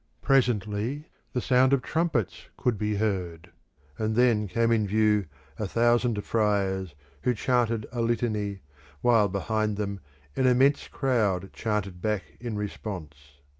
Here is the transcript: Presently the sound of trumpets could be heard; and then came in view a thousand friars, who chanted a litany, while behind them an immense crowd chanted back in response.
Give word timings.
Presently 0.23 1.05
the 1.33 1.41
sound 1.41 1.73
of 1.73 1.83
trumpets 1.83 2.47
could 2.57 2.75
be 2.75 2.95
heard; 2.95 3.51
and 3.99 4.15
then 4.15 4.47
came 4.47 4.71
in 4.71 4.87
view 4.87 5.25
a 5.59 5.67
thousand 5.67 6.23
friars, 6.25 6.95
who 7.21 7.35
chanted 7.35 7.85
a 7.91 8.01
litany, 8.01 8.61
while 9.01 9.27
behind 9.29 9.77
them 9.77 9.99
an 10.35 10.47
immense 10.47 10.87
crowd 10.87 11.53
chanted 11.53 12.01
back 12.01 12.23
in 12.39 12.57
response. 12.57 13.13